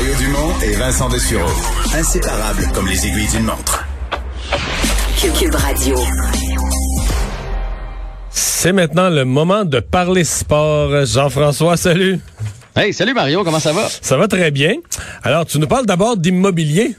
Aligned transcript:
Mario 0.00 0.14
Dumont 0.16 0.54
et 0.62 0.76
Vincent 0.76 1.10
Dessureau. 1.10 1.50
Inséparables 1.94 2.66
comme 2.72 2.88
les 2.88 3.06
aiguilles 3.06 3.28
d'une 3.28 3.42
montre. 3.44 3.84
Cube 5.38 5.54
Radio. 5.54 5.94
C'est 8.30 8.72
maintenant 8.72 9.10
le 9.10 9.26
moment 9.26 9.66
de 9.66 9.78
parler 9.80 10.24
sport. 10.24 11.04
Jean-François, 11.04 11.76
salut. 11.76 12.18
Hey, 12.74 12.94
salut 12.94 13.12
Mario, 13.12 13.44
comment 13.44 13.60
ça 13.60 13.74
va? 13.74 13.88
Ça 13.90 14.16
va 14.16 14.26
très 14.26 14.50
bien. 14.50 14.76
Alors, 15.22 15.44
tu 15.44 15.58
nous 15.58 15.66
parles 15.66 15.84
d'abord 15.84 16.16
d'immobilier. 16.16 16.96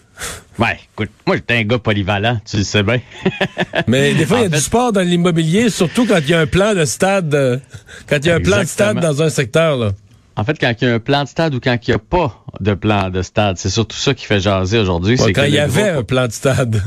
Ouais, 0.59 0.77
écoute, 0.93 1.09
moi 1.25 1.37
j'étais 1.37 1.55
un 1.55 1.63
gars 1.63 1.79
polyvalent, 1.79 2.39
tu 2.47 2.57
le 2.57 2.63
sais 2.63 2.83
bien. 2.83 2.99
Mais 3.87 4.13
des 4.13 4.27
fois, 4.27 4.37
il 4.37 4.43
y 4.43 4.45
a 4.45 4.49
fait- 4.49 4.57
du 4.57 4.61
sport 4.61 4.91
dans 4.91 5.01
l'immobilier, 5.01 5.71
surtout 5.71 6.05
quand 6.05 6.19
il 6.19 6.29
y 6.29 6.33
a 6.35 6.39
un 6.41 6.45
plan 6.45 6.75
de 6.75 6.85
stade, 6.85 7.33
euh, 7.33 7.57
quand 8.07 8.17
il 8.17 8.27
y 8.27 8.29
a 8.29 8.35
un 8.35 8.41
plan 8.41 8.59
de 8.59 8.65
stade 8.67 8.99
dans 8.99 9.23
un 9.23 9.29
secteur. 9.29 9.77
Là. 9.77 9.91
En 10.35 10.43
fait, 10.43 10.57
quand 10.59 10.73
il 10.81 10.87
y 10.87 10.91
a 10.91 10.95
un 10.95 10.99
plan 10.99 11.23
de 11.23 11.29
stade 11.29 11.53
ou 11.53 11.59
quand 11.59 11.77
il 11.87 11.91
n'y 11.91 11.95
a 11.95 11.99
pas 11.99 12.43
de 12.59 12.73
plan 12.73 13.09
de 13.09 13.21
stade, 13.21 13.57
c'est 13.57 13.69
surtout 13.69 13.97
ça 13.97 14.13
qui 14.13 14.25
fait 14.25 14.39
jaser 14.39 14.79
aujourd'hui. 14.79 15.19
Ouais, 15.19 15.25
c'est 15.25 15.33
quand 15.33 15.43
il 15.43 15.53
y 15.53 15.59
avait 15.59 15.89
un 15.89 16.03
plan 16.03 16.27
de 16.27 16.31
stade. 16.31 16.81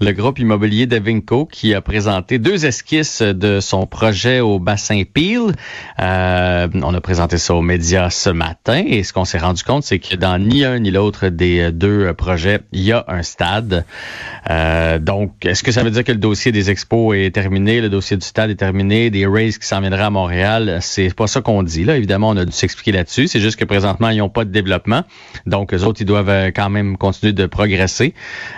Le 0.00 0.12
groupe 0.12 0.38
immobilier 0.38 0.86
Devinco 0.86 1.44
qui 1.44 1.74
a 1.74 1.82
présenté 1.82 2.38
deux 2.38 2.64
esquisses 2.64 3.20
de 3.20 3.60
son 3.60 3.86
projet 3.86 4.40
au 4.40 4.58
bassin 4.58 5.02
Peel. 5.04 5.54
Euh, 6.00 6.68
on 6.74 6.94
a 6.94 7.00
présenté 7.02 7.36
ça 7.36 7.54
aux 7.54 7.60
médias 7.60 8.08
ce 8.08 8.30
matin 8.30 8.82
et 8.86 9.02
ce 9.02 9.12
qu'on 9.12 9.26
s'est 9.26 9.38
rendu 9.38 9.62
compte, 9.62 9.82
c'est 9.82 9.98
que 9.98 10.16
dans 10.16 10.38
ni 10.38 10.64
un 10.64 10.78
ni 10.78 10.90
l'autre 10.90 11.28
des 11.28 11.70
deux 11.70 12.12
projets, 12.14 12.60
il 12.72 12.80
y 12.80 12.92
a 12.92 13.04
un 13.08 13.22
stade. 13.22 13.84
Euh, 14.48 14.98
donc, 14.98 15.44
est-ce 15.44 15.62
que 15.62 15.70
ça 15.70 15.82
veut 15.82 15.90
dire 15.90 16.04
que 16.04 16.12
le 16.12 16.18
dossier 16.18 16.50
des 16.50 16.70
expos 16.70 17.14
est 17.14 17.34
terminé, 17.34 17.82
le 17.82 17.90
dossier 17.90 18.16
du 18.16 18.26
stade 18.26 18.50
est 18.50 18.56
terminé, 18.56 19.10
des 19.10 19.26
races 19.26 19.58
qui 19.58 19.66
s'en 19.66 19.80
viendraient 19.80 20.04
à 20.04 20.10
Montréal? 20.10 20.78
C'est 20.80 21.14
pas 21.14 21.26
ça 21.26 21.42
qu'on 21.42 21.62
dit. 21.62 21.84
Là, 21.84 21.96
évidemment, 21.96 22.30
on 22.30 22.36
a 22.38 22.46
dû 22.46 22.52
s'expliquer 22.52 22.92
là-dessus. 22.92 23.28
C'est 23.28 23.40
juste 23.40 23.58
que 23.58 23.66
présentement, 23.66 24.08
ils 24.08 24.18
n'ont 24.18 24.30
pas 24.30 24.46
de 24.46 24.50
développement. 24.50 25.02
Donc, 25.44 25.74
eux 25.74 25.84
autres, 25.84 26.00
ils 26.00 26.06
doivent 26.06 26.30
euh, 26.30 26.50
quand 26.54 26.70
même 26.70 26.96
continuer 26.96 27.34
de 27.34 27.44
progresser. 27.44 28.14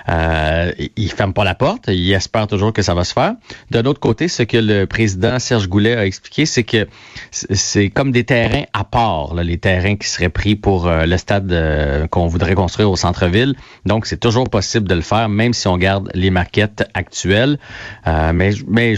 Euh, 0.08 0.70
ils 0.96 1.10
ferment 1.10 1.31
pas 1.32 1.44
la 1.44 1.54
porte. 1.54 1.84
Ils 1.88 2.12
espèrent 2.12 2.46
toujours 2.46 2.72
que 2.72 2.82
ça 2.82 2.94
va 2.94 3.04
se 3.04 3.12
faire. 3.12 3.34
D'un 3.70 3.84
autre 3.84 4.00
côté, 4.00 4.28
ce 4.28 4.42
que 4.42 4.56
le 4.56 4.86
président 4.86 5.38
Serge 5.38 5.68
Goulet 5.68 5.96
a 5.96 6.06
expliqué, 6.06 6.46
c'est 6.46 6.62
que 6.64 6.86
c'est- 7.30 7.90
comme 7.90 8.12
des 8.12 8.24
terrains 8.24 8.64
à 8.72 8.84
part, 8.84 9.34
là, 9.34 9.42
les 9.42 9.58
terrains 9.58 9.96
qui 9.96 10.08
seraient 10.08 10.28
pris 10.28 10.54
pour 10.56 10.86
euh, 10.86 11.06
le 11.06 11.16
stade 11.16 11.50
euh, 11.52 12.06
qu'on 12.06 12.26
voudrait 12.26 12.54
construire 12.54 12.90
au 12.90 12.96
centre-ville. 12.96 13.54
Donc, 13.86 14.06
c'est 14.06 14.20
toujours 14.20 14.48
possible 14.48 14.88
de 14.88 14.94
le 14.94 15.00
faire, 15.00 15.28
même 15.28 15.52
si 15.52 15.66
on 15.68 15.76
garde 15.78 16.10
les 16.14 16.30
maquettes 16.30 16.84
actuelles. 16.94 17.58
Euh, 18.06 18.32
mais 18.34 18.50
mais 18.68 18.94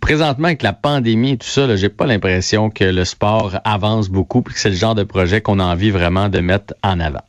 présentement, 0.00 0.46
avec 0.46 0.62
la 0.62 0.72
pandémie 0.72 1.32
et 1.32 1.36
tout 1.36 1.46
ça, 1.48 1.74
j'ai 1.76 1.88
pas 1.88 2.06
l'impression 2.06 2.70
que 2.70 2.84
le 2.84 3.04
sport 3.04 3.58
avance 3.64 4.08
beaucoup 4.08 4.40
et 4.48 4.52
que 4.52 4.58
c'est 4.58 4.70
le 4.70 4.76
genre 4.76 4.94
de 4.94 5.02
projet 5.04 5.40
qu'on 5.40 5.58
a 5.58 5.64
envie 5.64 5.90
vraiment 5.90 6.28
de 6.28 6.38
mettre 6.40 6.74
en 6.82 7.00
avant. 7.00 7.22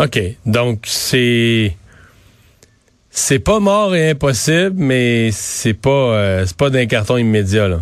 OK. 0.00 0.18
Donc, 0.46 0.80
c'est. 0.84 1.76
C'est 3.14 3.38
pas 3.40 3.60
mort 3.60 3.94
et 3.94 4.10
impossible, 4.10 4.72
mais 4.76 5.28
c'est 5.32 5.74
pas, 5.74 5.90
euh, 5.90 6.44
c'est 6.46 6.56
pas 6.56 6.70
d'un 6.70 6.86
carton 6.86 7.18
immédiat, 7.18 7.68
là. 7.68 7.80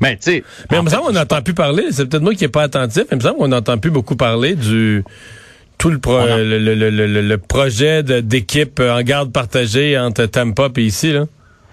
Mais 0.00 0.16
tu 0.16 0.22
sais, 0.22 0.44
Mais 0.70 0.78
il 0.78 0.82
me 0.84 0.88
semble 0.88 1.02
qu'on 1.04 1.12
n'entend 1.12 1.42
plus 1.42 1.52
parler. 1.52 1.84
C'est 1.90 2.06
peut-être 2.06 2.22
moi 2.22 2.34
qui 2.34 2.44
n'ai 2.44 2.48
pas 2.48 2.62
attentif. 2.62 3.02
mais 3.02 3.08
Il 3.12 3.16
me 3.16 3.20
semble 3.20 3.36
qu'on 3.36 3.48
n'entend 3.48 3.76
plus 3.76 3.90
beaucoup 3.90 4.16
parler 4.16 4.54
du 4.54 5.04
tout 5.76 5.90
le, 5.90 5.98
pro- 5.98 6.24
le, 6.26 6.58
le- 6.58 7.20
le- 7.22 7.38
projet 7.38 8.02
d'équipe 8.02 8.80
en 8.80 9.02
garde 9.02 9.30
partagée 9.32 9.98
entre 9.98 10.24
Tampa 10.24 10.70
et 10.74 10.80
ici. 10.80 11.12
Là. 11.12 11.26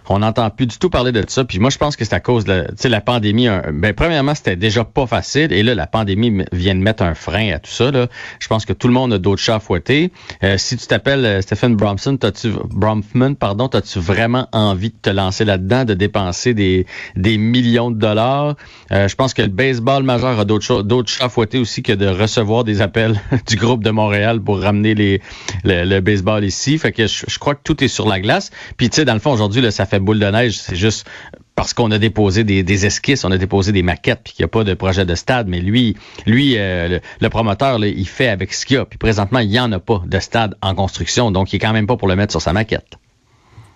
On 0.09 0.19
n'entend 0.19 0.49
plus 0.49 0.65
du 0.67 0.77
tout 0.77 0.89
parler 0.89 1.11
de 1.11 1.23
ça. 1.27 1.43
Puis 1.45 1.59
moi, 1.59 1.69
je 1.69 1.77
pense 1.77 1.95
que 1.95 2.05
c'est 2.05 2.13
à 2.13 2.19
cause 2.19 2.45
de 2.45 2.65
sais, 2.75 2.89
la 2.89 3.01
pandémie. 3.01 3.47
un- 3.47 3.61
ben, 3.73 3.93
premièrement, 3.93 4.35
c'était 4.35 4.55
déjà 4.55 4.83
pas 4.83 5.05
facile. 5.07 5.51
Et 5.53 5.63
là, 5.63 5.75
la 5.75 5.87
pandémie 5.87 6.43
vient 6.51 6.75
de 6.75 6.79
mettre 6.81 7.03
un 7.03 7.13
frein 7.13 7.51
à 7.53 7.59
tout 7.59 7.71
ça. 7.71 7.91
Là. 7.91 8.07
Je 8.39 8.47
pense 8.47 8.65
que 8.65 8.73
tout 8.73 8.87
le 8.87 8.93
monde 8.93 9.13
a 9.13 9.17
d'autres 9.17 9.41
chats 9.41 9.55
à 9.55 9.59
fouetter. 9.59 10.11
Euh, 10.43 10.57
si 10.57 10.77
tu 10.77 10.87
t'appelles 10.87 11.25
euh, 11.25 11.41
Stephen 11.41 11.75
Bromson, 11.75 12.17
t'as-tu 12.17 12.51
Bromfman, 12.69 13.35
pardon, 13.35 13.67
t'as-tu 13.67 13.99
vraiment 13.99 14.47
envie 14.51 14.89
de 14.89 14.95
te 15.01 15.09
lancer 15.09 15.45
là-dedans, 15.45 15.85
de 15.85 15.93
dépenser 15.93 16.53
des, 16.53 16.85
des 17.15 17.37
millions 17.37 17.91
de 17.91 17.97
dollars? 17.97 18.55
Euh, 18.91 19.07
je 19.07 19.15
pense 19.15 19.33
que 19.33 19.41
le 19.41 19.47
baseball 19.47 20.03
majeur 20.03 20.39
a 20.39 20.45
d'autres 20.45 20.65
chats 21.09 21.25
à 21.25 21.29
fouetter 21.29 21.59
aussi 21.59 21.83
que 21.83 21.93
de 21.93 22.07
recevoir 22.07 22.63
des 22.63 22.81
appels 22.81 23.19
du 23.47 23.55
groupe 23.55 23.83
de 23.83 23.91
Montréal 23.91 24.41
pour 24.41 24.59
ramener 24.61 24.95
les, 24.95 25.21
le, 25.63 25.85
le 25.85 25.99
baseball 26.01 26.43
ici. 26.43 26.77
Fait 26.77 26.91
que 26.91 27.07
je, 27.07 27.25
je 27.27 27.39
crois 27.39 27.55
que 27.55 27.61
tout 27.63 27.83
est 27.83 27.87
sur 27.87 28.07
la 28.07 28.19
glace. 28.19 28.51
Puis 28.77 28.89
tu 28.89 28.97
sais, 28.97 29.05
dans 29.05 29.13
le 29.13 29.19
fond, 29.19 29.31
aujourd'hui, 29.31 29.71
ça 29.71 29.85
fait 29.85 29.92
boule 30.01 30.19
de 30.19 30.25
neige. 30.25 30.57
C'est 30.59 30.75
juste 30.75 31.07
parce 31.55 31.73
qu'on 31.73 31.91
a 31.91 31.99
déposé 31.99 32.43
des, 32.43 32.85
esquisses, 32.85 33.23
on 33.25 33.31
a 33.31 33.37
déposé 33.37 33.71
des 33.71 33.83
maquettes, 33.83 34.21
puis 34.23 34.33
qu'il 34.33 34.43
n'y 34.43 34.45
a 34.45 34.49
pas 34.49 34.63
de 34.63 34.73
projet 34.73 35.05
de 35.05 35.15
stade. 35.15 35.47
Mais 35.47 35.59
lui, 35.59 35.95
lui, 36.25 36.55
euh, 36.57 36.99
le, 37.21 37.29
promoteur, 37.29 37.83
il 37.83 38.07
fait 38.07 38.29
avec 38.29 38.53
ce 38.53 38.65
qu'il 38.65 38.77
y 38.77 38.79
a. 38.79 38.85
Puis 38.85 38.97
présentement, 38.97 39.39
il 39.39 39.49
n'y 39.49 39.59
en 39.59 39.71
a 39.71 39.79
pas 39.79 40.01
de 40.05 40.19
stade 40.19 40.55
en 40.61 40.73
construction, 40.73 41.31
donc 41.31 41.53
il 41.53 41.57
est 41.57 41.59
quand 41.59 41.73
même 41.73 41.87
pas 41.87 41.97
pour 41.97 42.07
le 42.07 42.15
mettre 42.15 42.31
sur 42.31 42.41
sa 42.41 42.53
maquette. 42.53 42.97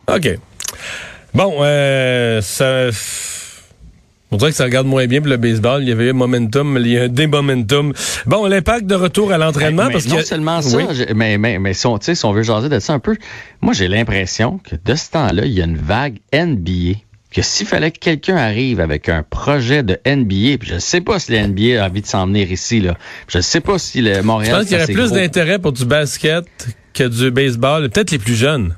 OK. 0.08 0.28
Bon, 1.34 1.58
euh, 1.62 2.42
ça. 2.42 2.90
On 4.32 4.36
dirait 4.38 4.52
que 4.52 4.58
ça 4.58 4.66
regarde 4.66 4.88
moins 4.88 5.08
bien 5.08 5.22
pour 5.22 5.30
le 5.30 5.38
baseball. 5.38 5.82
Il 5.84 5.88
y 5.90 5.92
avait 5.92 6.10
un 6.10 6.14
momentum, 6.14 6.78
il 6.82 6.88
y 6.92 6.98
a 6.98 7.04
un 7.04 7.08
démomentum. 7.08 7.94
Bon, 8.26 8.46
l'impact 8.46 8.86
de 8.86 8.96
retour 8.96 9.32
à 9.32 9.38
l'entraînement. 9.38 9.86
Mais 9.88 9.94
parce 9.94 10.08
non 10.08 10.18
que 10.18 10.26
seulement 10.26 10.62
ça, 10.62 10.76
Oui. 10.78 10.84
mais, 11.16 11.38
mais, 11.38 11.60
mais 11.60 11.74
si, 11.74 11.88
on, 11.88 11.98
tu 11.98 12.06
sais, 12.08 12.16
si 12.16 12.26
on 12.26 12.34
veut 12.34 12.44
jaser 12.44 12.68
de 12.68 12.80
ça 12.80 12.94
un 12.94 13.00
peu, 13.00 13.16
moi 13.62 13.74
j'ai 13.74 13.88
l'impression 13.88 14.60
que 14.64 14.76
de 14.84 14.96
ce 14.96 15.12
temps-là, 15.12 15.46
il 15.46 15.54
y 15.54 15.62
a 15.62 15.66
une 15.66 15.78
vague 15.78 16.18
NBA. 16.34 17.00
Que 17.30 17.42
s'il 17.42 17.68
fallait 17.68 17.92
que 17.92 18.00
quelqu'un 18.00 18.38
arrive 18.38 18.80
avec 18.80 19.10
un 19.10 19.22
projet 19.22 19.84
de 19.84 20.00
NBA, 20.06 20.58
puis 20.60 20.70
je 20.74 20.80
sais 20.80 21.02
pas 21.02 21.20
si 21.20 21.34
la 21.34 21.46
NBA 21.48 21.82
a 21.84 21.88
envie 21.88 22.02
de 22.02 22.08
s'en 22.08 22.26
venir 22.26 22.50
ici, 22.52 22.80
là. 22.80 22.98
Je 23.28 23.40
sais 23.42 23.60
pas 23.60 23.78
si 23.78 24.02
le 24.02 24.14
Je 24.16 24.20
Montréal. 24.22 24.60
pense 24.60 24.68
qu'il 24.70 24.78
y 24.78 24.82
aurait 24.82 24.94
plus 24.94 25.12
d'intérêt 25.12 25.60
pour 25.60 25.74
du 25.74 25.86
basket 25.86 26.46
que 26.94 27.04
du 27.04 27.30
baseball. 27.32 27.90
Peut-être 27.90 28.12
les 28.12 28.18
plus 28.20 28.36
jeunes. 28.36 28.76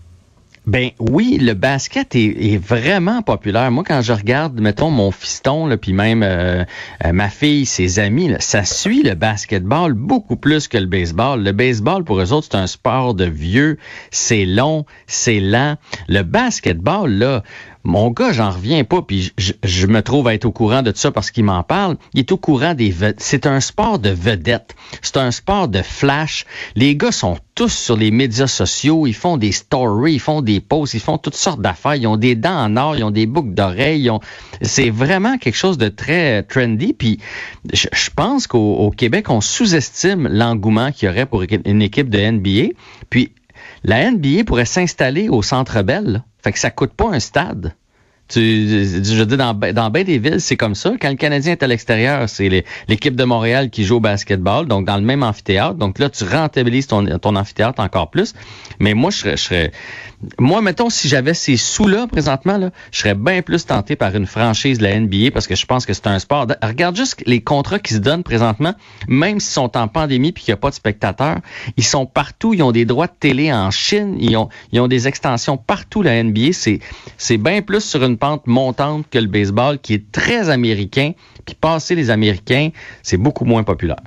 Ben 0.70 0.92
oui, 1.00 1.40
le 1.42 1.56
basket 1.56 2.16
est, 2.16 2.64
vraiment 2.64 3.24
populaire. 3.24 3.72
Moi, 3.72 3.84
quand 3.84 4.04
je 4.04 4.14
regarde, 4.14 4.62
mettons, 4.62 4.92
mon 4.92 5.10
fiston, 5.10 5.76
puis 5.82 5.94
même 5.94 6.22
euh, 6.22 6.64
euh, 7.04 7.12
ma 7.12 7.30
fille, 7.30 7.66
ses 7.66 7.98
amis, 7.98 8.36
ça 8.38 8.64
suit 8.64 9.02
le 9.02 9.16
basketball 9.16 9.94
beaucoup 9.94 10.36
plus 10.36 10.68
que 10.68 10.78
le 10.78 10.86
baseball. 10.86 11.44
Le 11.44 11.54
baseball, 11.54 12.04
pour 12.04 12.22
eux 12.22 12.34
autres, 12.34 12.50
c'est 12.52 12.58
un 12.58 12.68
sport 12.68 13.16
de 13.16 13.26
vieux. 13.26 13.80
C'est 14.12 14.46
long, 14.46 14.86
c'est 15.08 15.40
lent. 15.40 15.78
Le 16.08 16.22
basketball, 16.22 17.14
là, 17.14 17.42
mon 17.86 18.12
gars, 18.12 18.34
j'en 18.34 18.52
reviens 18.52 18.84
pas, 18.84 19.02
puis 19.02 19.32
je, 19.38 19.88
me 19.88 20.02
trouve 20.02 20.28
à 20.28 20.34
être 20.34 20.46
au 20.46 20.52
courant 20.52 20.82
de 20.82 20.92
tout 20.92 20.98
ça 20.98 21.12
parce 21.12 21.32
qu'il 21.32 21.46
m'en 21.46 21.64
parle. 21.64 21.96
Il 22.14 22.20
est 22.20 22.32
au 22.32 22.38
courant 22.38 22.74
des. 22.74 22.94
C'est 23.18 23.48
un 23.48 23.62
sport 23.62 24.00
de 24.00 24.10
vedettes. 24.10 24.76
C'est 25.02 25.18
un 25.18 25.32
sport 25.32 25.70
de 25.70 25.82
flash. 25.82 26.46
Les 26.76 26.96
gars 26.98 27.14
sont 27.14 27.38
tous 27.56 27.72
sur 27.74 27.96
les 27.96 28.12
médias 28.12 28.48
sociaux. 28.48 29.08
Ils 29.08 29.14
font 29.16 29.38
des 29.38 29.54
stories, 29.54 30.14
ils 30.16 30.20
font 30.20 30.42
des 30.42 30.60
posts, 30.60 30.94
ils 30.94 31.00
font 31.00 31.18
toutes 31.18 31.36
sortes 31.36 31.62
d'affaires. 31.62 31.96
Ils 31.96 32.08
ont 32.08 32.18
des 32.18 32.36
dents 32.36 32.66
en 32.66 32.76
or, 32.76 32.98
ils 32.98 33.04
ont 33.04 33.12
des 33.12 33.26
boucles 33.26 33.54
d'oreilles. 33.54 34.10
ont- 34.10 34.20
C'est 34.62 34.90
vraiment 34.90 35.38
quelque 35.38 35.56
chose 35.58 35.78
de 35.78 35.88
très 35.88 36.44
trendy. 36.44 36.94
Puis 36.94 37.20
je, 37.72 37.88
je 37.94 38.10
pense 38.14 38.46
qu'au 38.46 38.76
au 38.76 38.92
Québec, 38.92 39.30
on 39.30 39.40
sous-estime 39.42 40.28
l'engouement 40.28 40.92
qu'il 40.92 41.08
y 41.08 41.12
aurait 41.12 41.26
pour 41.26 41.44
une 41.66 41.82
équipe 41.82 42.10
de 42.10 42.20
NBA. 42.20 42.74
Puis 43.10 43.32
la 43.84 44.12
NBA 44.12 44.44
pourrait 44.46 44.66
s'installer 44.66 45.30
au 45.30 45.42
Centre 45.42 45.82
Bell. 45.82 46.24
Fait 46.42 46.52
que 46.52 46.60
ça 46.60 46.72
coûte 46.72 46.94
pas 46.94 47.10
un 47.12 47.20
stade. 47.20 47.74
Tu, 48.28 48.68
je 48.68 49.24
dire, 49.24 49.38
dans, 49.38 49.56
ben- 49.56 49.74
dans 49.74 49.90
bien 49.90 50.04
des 50.04 50.20
villes, 50.20 50.40
c'est 50.40 50.56
comme 50.56 50.76
ça. 50.76 50.94
Quand 51.02 51.10
le 51.10 51.16
Canadien 51.16 51.54
est 51.54 51.64
à 51.64 51.68
l'extérieur, 51.68 52.30
c'est 52.30 52.64
l'équipe 52.88 53.16
de 53.16 53.24
Montréal 53.24 53.72
qui 53.72 53.86
joue 53.86 53.96
au 53.96 54.00
basketball, 54.00 54.68
donc 54.68 54.86
dans 54.86 54.98
le 54.98 55.02
même 55.04 55.24
amphithéâtre. 55.24 55.74
Donc 55.74 55.98
là, 55.98 56.12
tu 56.12 56.26
rentabilises 56.26 56.86
ton, 56.86 57.06
ton 57.18 57.36
amphithéâtre 57.36 57.82
encore 57.82 58.12
plus. 58.12 58.36
Mais 58.80 58.94
moi, 58.94 59.10
je 59.10 59.18
serais, 59.18 59.38
je 59.38 59.44
serais 59.44 59.72
moi, 60.38 60.62
mettons, 60.62 60.90
si 60.90 61.08
j'avais 61.08 61.34
ces 61.34 61.56
sous-là 61.56 62.08
présentement, 62.08 62.58
là, 62.58 62.72
je 62.92 63.00
serais 63.00 63.16
bien 63.16 63.42
plus 63.42 63.66
tenté 63.66 63.96
par 63.96 64.14
une 64.16 64.26
franchise 64.26 64.78
de 64.78 64.84
la 64.84 65.00
NBA 65.00 65.32
parce 65.32 65.48
que 65.48 65.56
je 65.56 65.66
pense 65.66 65.86
que 65.86 65.94
c'est 65.94 66.08
un 66.08 66.20
sport. 66.20 66.46
Regarde 66.62 66.98
juste 66.98 67.24
les 67.26 67.42
contrats 67.42 67.80
qui 67.80 67.94
se 67.94 68.00
donnent 68.00 68.24
présentement, 68.24 68.74
même 69.08 69.40
s'ils 69.40 69.54
sont 69.54 69.78
en 69.78 69.88
pandémie 69.88 70.34
puis 70.34 70.44
qu'il 70.44 70.52
n'y 70.52 70.58
a 70.58 70.58
pas 70.58 70.72
de 70.72 70.76
spectateurs, 70.76 71.38
ils 71.78 71.86
sont 71.86 72.06
partout. 72.06 72.54
Ils 72.54 72.64
ont 72.64 72.74
des 72.74 72.84
droits 72.84 73.08
de 73.08 73.14
télé 73.18 73.54
en 73.54 73.72
Chine, 73.72 74.18
ils 74.20 74.36
ont, 74.36 74.50
ils 74.74 74.82
ont 74.82 74.90
des 74.90 75.08
extensions 75.08 75.56
partout. 75.56 76.02
La 76.02 76.22
NBA, 76.22 76.52
c'est, 76.52 76.80
c'est 77.18 77.38
bien 77.38 77.62
plus 77.62 77.82
sur 77.82 78.04
une 78.04 78.18
pente 78.18 78.46
montante 78.46 79.06
que 79.10 79.20
le 79.20 79.28
baseball 79.28 79.80
qui 79.80 79.94
est 79.94 80.12
très 80.12 80.50
américain. 80.50 81.14
Puis 81.46 81.56
passer 81.56 81.96
les 81.96 82.10
Américains, 82.10 82.70
c'est 83.04 83.18
beaucoup 83.18 83.46
moins 83.46 83.64
populaire. 83.64 84.04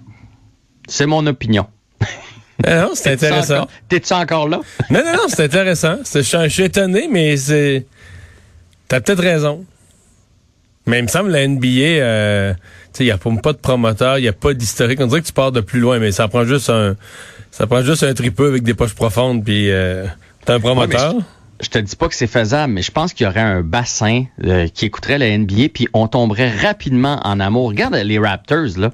C'est 0.88 1.06
mon 1.06 1.26
opinion. 1.26 1.66
Ah 2.66 2.82
non, 2.82 2.90
c'est 2.94 3.10
T'es-tu 3.16 3.24
intéressant. 3.26 3.54
encore- 3.54 3.68
T'es-tu 3.88 4.12
encore 4.12 4.48
là? 4.48 4.60
Non, 4.90 5.00
non, 5.04 5.12
non, 5.12 5.22
c'est 5.28 5.44
intéressant. 5.44 5.96
C'est- 6.04 6.22
Je 6.22 6.48
suis- 6.48 6.62
étonné, 6.64 7.08
mais 7.10 7.36
c'est. 7.36 7.86
T'as 8.88 9.00
peut-être 9.00 9.22
raison. 9.22 9.64
Mais 10.86 10.98
il 10.98 11.02
me 11.02 11.08
semble 11.08 11.30
la 11.30 11.42
NBA, 11.46 11.68
euh, 12.02 12.52
tu 12.54 12.58
sais, 12.92 13.04
il 13.04 13.06
n'y 13.06 13.12
a 13.12 13.18
pas 13.18 13.52
de 13.52 13.58
promoteur, 13.58 14.18
il 14.18 14.22
n'y 14.22 14.28
a 14.28 14.32
pas 14.32 14.52
d'historique. 14.52 15.00
On 15.00 15.06
dirait 15.06 15.20
que 15.20 15.26
tu 15.26 15.32
pars 15.32 15.52
de 15.52 15.60
plus 15.60 15.78
loin, 15.80 15.98
mais 15.98 16.10
ça 16.12 16.26
prend 16.28 16.44
juste 16.44 16.70
un. 16.70 16.96
Ça 17.52 17.66
prend 17.66 17.82
juste 17.82 18.02
un 18.02 18.14
tripeux 18.14 18.48
avec 18.48 18.62
des 18.64 18.74
poches 18.74 18.94
profondes, 18.94 19.44
puis 19.44 19.70
euh, 19.70 20.06
t'as 20.44 20.54
un 20.54 20.60
promoteur. 20.60 21.14
je 21.60 21.68
te 21.68 21.78
dis 21.78 21.94
pas 21.94 22.08
que 22.08 22.14
c'est 22.16 22.26
faisable, 22.26 22.72
mais 22.72 22.82
je 22.82 22.90
pense 22.90 23.12
qu'il 23.12 23.26
y 23.26 23.28
aurait 23.30 23.40
un 23.40 23.60
bassin 23.62 24.24
euh, 24.44 24.66
qui 24.68 24.86
écouterait 24.86 25.18
la 25.18 25.28
NBA, 25.38 25.68
puis 25.72 25.86
on 25.92 26.08
tomberait 26.08 26.50
rapidement 26.50 27.20
en 27.24 27.38
amour. 27.38 27.68
Regarde 27.68 27.94
les 27.94 28.18
Raptors, 28.18 28.76
là. 28.78 28.90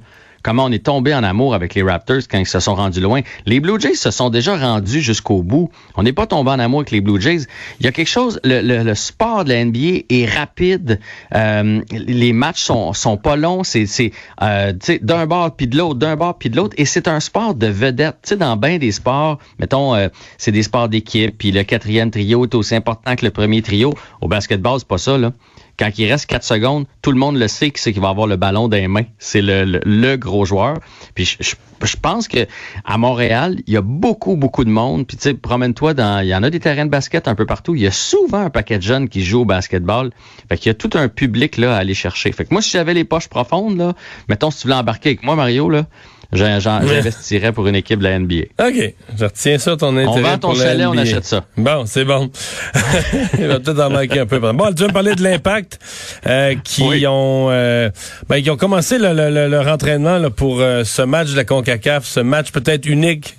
Comment 0.49 0.65
on 0.65 0.71
est 0.71 0.83
tombé 0.83 1.13
en 1.13 1.23
amour 1.23 1.53
avec 1.53 1.75
les 1.75 1.83
Raptors 1.83 2.23
quand 2.27 2.39
ils 2.39 2.47
se 2.47 2.59
sont 2.59 2.73
rendus 2.73 3.01
loin. 3.01 3.21
Les 3.45 3.59
Blue 3.59 3.79
Jays 3.79 3.93
se 3.93 4.09
sont 4.09 4.31
déjà 4.31 4.57
rendus 4.57 4.99
jusqu'au 4.99 5.43
bout. 5.43 5.69
On 5.95 6.01
n'est 6.01 6.11
pas 6.11 6.25
tombé 6.25 6.49
en 6.49 6.57
amour 6.57 6.79
avec 6.79 6.89
les 6.89 7.01
Blue 7.01 7.21
Jays. 7.21 7.41
Il 7.79 7.85
y 7.85 7.87
a 7.87 7.91
quelque 7.91 8.07
chose, 8.07 8.39
le, 8.43 8.95
sport 8.95 9.43
de 9.43 9.49
la 9.49 9.63
NBA 9.63 10.05
est 10.09 10.25
rapide. 10.25 10.99
Euh, 11.35 11.81
les 11.91 12.33
matchs 12.33 12.63
sont, 12.63 12.93
sont 12.93 13.15
pas 13.15 13.35
longs. 13.35 13.63
C'est 13.63 14.11
euh, 14.41 14.73
d'un 15.03 15.27
bord 15.27 15.55
puis 15.55 15.67
de 15.67 15.77
l'autre, 15.77 15.99
d'un 15.99 16.15
bord 16.15 16.39
puis 16.39 16.49
de 16.49 16.55
l'autre. 16.55 16.73
Et 16.79 16.85
c'est 16.85 17.07
un 17.07 17.19
sport 17.19 17.53
de 17.53 17.67
vedette. 17.67 18.17
Tu 18.23 18.29
sais, 18.29 18.35
dans 18.35 18.57
bien 18.57 18.79
des 18.79 18.91
sports, 18.91 19.37
mettons, 19.59 19.93
euh, 19.93 20.07
c'est 20.39 20.51
des 20.51 20.63
sports 20.63 20.89
d'équipe, 20.89 21.37
puis 21.37 21.51
le 21.51 21.61
quatrième 21.61 22.09
trio 22.09 22.43
est 22.45 22.55
aussi 22.55 22.73
important 22.73 23.15
que 23.15 23.23
le 23.23 23.29
premier 23.29 23.61
trio. 23.61 23.93
Au 24.19 24.27
basketball, 24.27 24.79
c'est 24.79 24.87
pas 24.87 24.97
ça, 24.97 25.15
là 25.15 25.31
quand 25.79 25.97
il 25.97 26.11
reste 26.11 26.25
4 26.25 26.43
secondes, 26.43 26.85
tout 27.01 27.11
le 27.13 27.17
monde 27.17 27.37
le 27.37 27.47
sait 27.47 27.71
qui 27.71 27.81
c'est 27.81 27.93
qui 27.93 27.99
va 27.99 28.09
avoir 28.09 28.27
le 28.27 28.35
ballon 28.35 28.67
dans 28.67 28.75
les 28.75 28.89
mains. 28.89 29.05
C'est 29.17 29.41
le, 29.41 29.63
le, 29.63 30.15
gros 30.17 30.43
joueur. 30.43 30.77
Puis 31.15 31.37
je, 31.39 31.55
je, 31.83 31.95
pense 31.95 32.27
que 32.27 32.45
à 32.83 32.97
Montréal, 32.97 33.61
il 33.65 33.73
y 33.73 33.77
a 33.77 33.81
beaucoup, 33.81 34.35
beaucoup 34.35 34.65
de 34.65 34.69
monde. 34.69 35.07
Puis 35.07 35.15
tu 35.15 35.23
sais, 35.23 35.33
promène-toi 35.33 35.93
dans. 35.93 36.21
Il 36.21 36.27
y 36.27 36.35
en 36.35 36.43
a 36.43 36.49
des 36.49 36.59
terrains 36.59 36.85
de 36.85 36.91
basket 36.91 37.29
un 37.29 37.35
peu 37.35 37.45
partout. 37.45 37.75
Il 37.75 37.81
y 37.81 37.87
a 37.87 37.91
souvent 37.91 38.41
un 38.41 38.49
paquet 38.49 38.77
de 38.77 38.83
jeunes 38.83 39.07
qui 39.07 39.23
jouent 39.23 39.41
au 39.41 39.45
basketball. 39.45 40.11
Fait 40.49 40.57
qu'il 40.57 40.67
y 40.67 40.71
a 40.71 40.73
tout 40.73 40.89
un 40.95 41.07
public 41.07 41.55
là 41.55 41.75
à 41.75 41.79
aller 41.79 41.93
chercher. 41.93 42.31
Fait 42.33 42.43
que 42.43 42.53
moi, 42.53 42.61
si 42.61 42.71
j'avais 42.71 42.93
les 42.93 43.05
poches 43.05 43.29
profondes, 43.29 43.77
là, 43.77 43.93
mettons 44.27 44.51
si 44.51 44.59
tu 44.59 44.67
voulais 44.67 44.79
embarquer 44.79 45.09
avec 45.09 45.23
moi, 45.23 45.37
Mario, 45.37 45.69
là, 45.69 45.85
J'investirais 46.31 47.51
pour 47.51 47.67
une 47.67 47.75
équipe 47.75 47.99
de 47.99 48.03
la 48.03 48.19
NBA. 48.19 48.35
OK. 48.59 48.93
Je 49.17 49.25
retiens 49.25 49.57
ça, 49.57 49.75
ton 49.75 49.97
intérêt. 49.97 50.19
On 50.19 50.21
vend 50.21 50.37
ton 50.37 50.53
chalet, 50.53 50.85
on 50.85 50.97
achète 50.97 51.25
ça. 51.25 51.45
Bon, 51.57 51.85
c'est 51.85 52.05
bon. 52.05 52.29
Il 53.39 53.47
va 53.47 53.59
peut-être 53.59 53.79
en 53.79 53.89
manquer 53.89 54.19
un 54.19 54.25
peu. 54.27 54.39
Bon, 54.39 54.53
tu 54.73 54.83
vas 54.83 54.89
me 54.89 54.93
parler 54.93 55.15
de 55.15 55.23
l'impact 55.23 55.79
euh, 56.27 56.55
qui 56.63 57.05
ont 57.07 57.47
euh, 57.49 57.89
ben, 58.27 58.41
qui 58.41 58.49
ont 58.51 58.57
commencé 58.57 58.99
le, 58.99 59.13
le, 59.13 59.47
leur 59.47 59.67
entraînement 59.67 60.17
là, 60.19 60.29
pour 60.29 60.59
euh, 60.61 60.83
ce 60.83 61.01
match 61.01 61.31
de 61.31 61.35
la 61.35 61.45
CONCACAF, 61.45 62.05
ce 62.05 62.19
match 62.19 62.51
peut-être 62.51 62.85
unique 62.85 63.35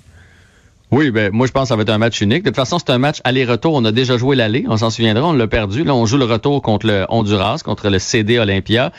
oui, 0.91 1.09
ben 1.09 1.31
moi 1.31 1.47
je 1.47 1.53
pense 1.53 1.63
que 1.63 1.67
ça 1.69 1.75
va 1.77 1.83
être 1.83 1.89
un 1.89 1.97
match 1.97 2.19
unique. 2.19 2.43
De 2.43 2.49
toute 2.49 2.57
façon, 2.57 2.77
c'est 2.77 2.89
un 2.89 2.97
match 2.97 3.21
aller-retour. 3.23 3.73
On 3.73 3.85
a 3.85 3.93
déjà 3.93 4.17
joué 4.17 4.35
l'aller, 4.35 4.65
on 4.67 4.75
s'en 4.75 4.89
souviendra, 4.89 5.25
on 5.25 5.31
l'a 5.31 5.47
perdu. 5.47 5.85
Là, 5.85 5.95
on 5.95 6.05
joue 6.05 6.17
le 6.17 6.25
retour 6.25 6.61
contre 6.61 6.85
le 6.85 7.05
Honduras, 7.07 7.61
contre 7.63 7.89
le 7.89 7.97
CD 7.97 8.39
Olympia. 8.39 8.91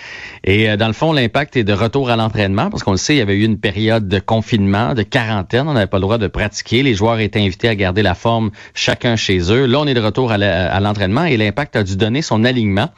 Et 0.43 0.71
euh, 0.71 0.79
dans 0.79 0.87
le 0.87 0.95
fond, 0.95 1.13
l'impact 1.13 1.55
est 1.57 1.65
de 1.65 1.73
retour 1.75 2.09
à 2.09 2.17
l'entraînement 2.17 2.71
parce 2.71 2.83
qu'on 2.83 2.93
le 2.93 2.97
sait, 2.97 3.15
il 3.15 3.19
y 3.19 3.21
avait 3.21 3.37
eu 3.37 3.45
une 3.45 3.59
période 3.59 4.09
de 4.09 4.19
confinement, 4.19 4.95
de 4.95 5.03
quarantaine. 5.03 5.69
On 5.69 5.75
n'avait 5.75 5.87
pas 5.87 5.99
le 5.99 6.03
droit 6.03 6.17
de 6.17 6.29
pratiquer. 6.29 6.83
Les 6.83 6.95
joueurs 6.95 7.19
étaient 7.19 7.41
invités 7.41 7.69
à 7.69 7.75
garder 7.75 8.03
la 8.03 8.15
forme 8.15 8.53
chacun 8.73 9.17
chez 9.17 9.53
eux. 9.53 9.67
Là, 9.67 9.81
on 9.81 9.87
est 9.87 9.95
de 9.95 10.01
retour 10.01 10.33
à 10.33 10.81
l'entraînement 10.81 11.25
et 11.25 11.37
l'impact 11.37 11.77
a 11.77 11.83
dû 11.83 11.97
donner 11.97 12.23
son 12.23 12.45
alignement. 12.45 12.89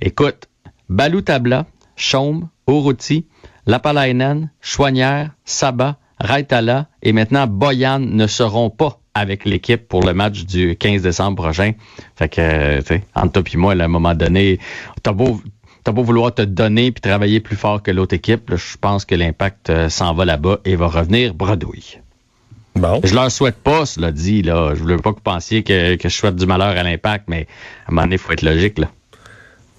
Écoute, 0.00 0.48
Balou 0.88 1.20
Tabla, 1.20 1.66
Chaume, 1.94 2.48
Oruti, 2.66 3.26
Lapalainen, 3.66 4.50
Chouanière, 4.60 5.30
Saba, 5.44 5.98
Raitala 6.24 6.88
et 7.02 7.12
maintenant 7.12 7.46
Boyan 7.46 8.00
ne 8.00 8.26
seront 8.26 8.70
pas 8.70 8.98
avec 9.14 9.44
l'équipe 9.44 9.86
pour 9.86 10.02
le 10.02 10.12
match 10.12 10.44
du 10.44 10.76
15 10.76 11.02
décembre 11.02 11.42
prochain. 11.42 11.72
Fait 12.16 12.28
que, 12.28 12.80
tu 12.80 12.86
sais, 12.86 13.04
entre 13.14 13.42
toi 13.42 13.52
et 13.52 13.56
moi, 13.56 13.72
à 13.74 13.84
un 13.84 13.88
moment 13.88 14.14
donné, 14.14 14.58
t'as 15.02 15.12
beau, 15.12 15.40
t'as 15.84 15.92
beau 15.92 16.02
vouloir 16.02 16.34
te 16.34 16.42
donner 16.42 16.90
puis 16.90 17.00
travailler 17.00 17.40
plus 17.40 17.56
fort 17.56 17.82
que 17.82 17.90
l'autre 17.90 18.14
équipe, 18.14 18.54
je 18.54 18.76
pense 18.80 19.04
que 19.04 19.14
l'impact 19.14 19.70
euh, 19.70 19.88
s'en 19.88 20.14
va 20.14 20.24
là-bas 20.24 20.58
et 20.64 20.74
va 20.74 20.88
revenir 20.88 21.34
bredouille. 21.34 22.00
Bon. 22.74 23.00
Je 23.04 23.14
leur 23.14 23.30
souhaite 23.30 23.62
pas, 23.62 23.86
cela 23.86 24.10
dit, 24.10 24.42
là. 24.42 24.74
Je 24.74 24.80
voulais 24.80 24.96
pas 24.96 25.10
que 25.10 25.16
vous 25.16 25.22
pensiez 25.22 25.62
que, 25.62 25.94
que 25.94 26.08
je 26.08 26.14
souhaite 26.14 26.34
du 26.34 26.46
malheur 26.46 26.76
à 26.76 26.82
l'impact, 26.82 27.26
mais 27.28 27.46
à 27.86 27.90
un 27.90 27.94
moment 27.94 28.02
donné, 28.02 28.16
il 28.16 28.18
faut 28.18 28.32
être 28.32 28.42
logique, 28.42 28.78
là. 28.78 28.90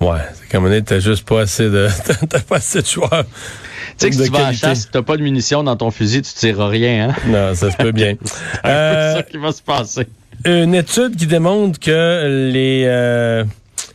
Ouais, 0.01 0.19
c'est 0.33 0.49
comme 0.49 0.65
on 0.65 0.81
t'as 0.81 0.99
juste 0.99 1.27
pas 1.27 1.41
assez 1.41 1.69
de, 1.69 1.87
t'as 2.29 2.39
pas 2.39 2.57
assez 2.57 2.81
de 2.81 2.85
joueurs. 2.87 3.25
Tu 3.25 3.93
sais 3.97 4.09
que 4.09 4.15
si 4.15 4.23
tu 4.23 4.31
vas 4.31 4.47
à 4.47 4.51
la 4.51 4.53
chasse, 4.53 4.89
t'as 4.91 5.01
pas 5.01 5.15
de 5.15 5.23
munitions 5.23 5.63
dans 5.63 5.77
ton 5.77 5.89
fusil, 5.89 6.21
tu 6.21 6.33
tires 6.33 6.67
rien, 6.67 7.09
hein? 7.09 7.15
Non, 7.27 7.55
ça 7.55 7.71
se 7.71 7.77
peut 7.77 7.91
bien. 7.91 8.15
c'est 8.25 8.69
euh, 8.69 9.15
ça 9.15 9.23
qui 9.23 9.37
va 9.37 9.51
se 9.51 9.61
passer. 9.61 10.07
Une 10.43 10.75
étude 10.75 11.15
qui 11.15 11.27
démontre 11.27 11.79
que 11.79 12.49
les, 12.51 12.83
euh, 12.85 13.45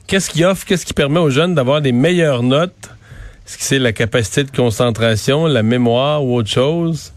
qu'est-ce 0.06 0.30
qui 0.30 0.44
offre, 0.44 0.64
qu'est-ce 0.64 0.86
qui 0.86 0.94
permet 0.94 1.20
aux 1.20 1.30
jeunes 1.30 1.54
d'avoir 1.54 1.82
des 1.82 1.92
meilleures 1.92 2.42
notes? 2.42 2.88
Est-ce 3.46 3.58
que 3.58 3.64
c'est 3.64 3.78
la 3.78 3.92
capacité 3.92 4.44
de 4.44 4.50
concentration, 4.50 5.46
la 5.46 5.62
mémoire 5.62 6.24
ou 6.24 6.36
autre 6.36 6.48
chose? 6.48 7.12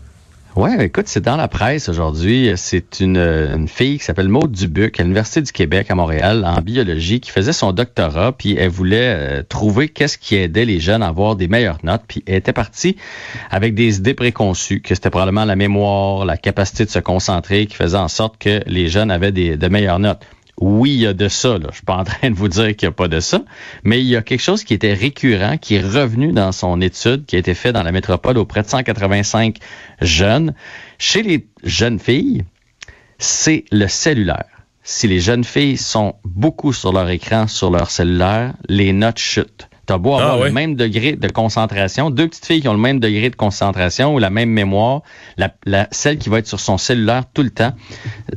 Ouais, 0.56 0.86
écoute, 0.86 1.08
c'est 1.08 1.24
dans 1.24 1.36
la 1.36 1.48
presse 1.48 1.90
aujourd'hui. 1.90 2.52
C'est 2.58 3.00
une, 3.00 3.18
une, 3.18 3.68
fille 3.68 3.98
qui 3.98 4.04
s'appelle 4.04 4.30
Maude 4.30 4.52
Dubuc 4.52 5.00
à 5.00 5.04
l'Université 5.04 5.42
du 5.42 5.52
Québec 5.52 5.90
à 5.90 5.96
Montréal 5.96 6.46
en 6.46 6.62
biologie 6.62 7.20
qui 7.20 7.32
faisait 7.32 7.54
son 7.54 7.72
doctorat, 7.72 8.34
puis 8.34 8.56
elle 8.56 8.70
voulait 8.70 9.16
euh, 9.16 9.42
trouver 9.42 9.90
qu'est-ce 9.90 10.16
qui 10.20 10.36
aidait 10.36 10.66
les 10.66 10.80
jeunes 10.80 11.02
à 11.02 11.08
avoir 11.08 11.36
des 11.36 11.48
meilleures 11.48 11.80
notes, 11.84 12.04
puis 12.08 12.24
elle 12.28 12.36
était 12.36 12.54
partie 12.54 12.98
avec 13.50 13.74
des 13.74 13.98
idées 13.98 14.14
préconçues, 14.14 14.82
que 14.82 14.94
c'était 14.94 15.10
probablement 15.10 15.46
la 15.46 15.56
mémoire, 15.56 16.24
la 16.24 16.38
capacité 16.38 16.86
de 16.86 16.92
se 16.92 17.00
concentrer 17.00 17.66
qui 17.66 17.76
faisait 17.76 17.98
en 17.98 18.08
sorte 18.08 18.38
que 18.38 18.62
les 18.68 18.90
jeunes 18.90 19.10
avaient 19.10 19.32
des, 19.32 19.58
de 19.58 19.68
meilleures 19.70 19.98
notes. 19.98 20.22
Oui, 20.60 20.92
il 20.94 21.00
y 21.00 21.08
a 21.08 21.14
de 21.14 21.28
ça. 21.28 21.58
Là. 21.58 21.68
Je 21.70 21.76
suis 21.76 21.86
pas 21.86 21.98
en 21.98 22.04
train 22.04 22.30
de 22.30 22.36
vous 22.36 22.48
dire 22.48 22.76
qu'il 22.76 22.88
n'y 22.88 22.92
a 22.94 22.96
pas 22.96 23.08
de 23.08 23.20
ça, 23.20 23.42
mais 23.84 24.00
il 24.00 24.08
y 24.08 24.16
a 24.16 24.22
quelque 24.22 24.42
chose 24.42 24.64
qui 24.64 24.74
était 24.74 24.94
récurrent, 24.94 25.58
qui 25.58 25.76
est 25.76 25.82
revenu 25.82 26.32
dans 26.32 26.52
son 26.52 26.80
étude, 26.80 27.26
qui 27.26 27.36
a 27.36 27.40
été 27.40 27.54
fait 27.54 27.74
dans 27.74 27.84
la 27.84 27.92
métropole 27.92 28.38
auprès 28.38 28.62
de 28.62 28.68
185 28.68 29.58
jeunes. 30.02 30.54
Chez 31.00 31.24
les 31.24 31.48
jeunes 31.64 32.00
filles, 32.00 32.44
c'est 33.18 33.66
le 33.72 33.88
cellulaire. 33.88 34.46
Si 34.84 35.08
les 35.08 35.20
jeunes 35.20 35.46
filles 35.46 35.78
sont 35.78 36.16
beaucoup 36.26 36.74
sur 36.74 36.92
leur 36.92 37.10
écran, 37.10 37.48
sur 37.48 37.72
leur 37.72 37.90
cellulaire, 37.90 38.54
les 38.68 38.92
notes 38.92 39.20
chutent. 39.20 39.70
T'as 39.86 39.98
beau 39.98 40.16
avoir 40.16 40.42
ah 40.42 40.46
le 40.46 40.52
même 40.52 40.76
degré 40.76 41.14
de 41.14 41.28
concentration, 41.28 42.10
deux 42.10 42.30
petites 42.30 42.46
filles 42.46 42.62
qui 42.62 42.70
ont 42.70 42.74
le 42.74 42.80
même 42.80 43.02
degré 43.02 43.30
de 43.30 43.36
concentration 43.36 44.16
ou 44.16 44.20
la 44.20 44.30
même 44.30 44.50
mémoire, 44.50 45.02
la, 45.36 45.54
la 45.66 45.90
celle 45.92 46.18
qui 46.18 46.30
va 46.30 46.40
être 46.40 46.48
sur 46.48 46.62
son 46.62 46.78
cellulaire 46.78 47.24
tout 47.34 47.44
le 47.44 47.50
temps, 47.50 47.74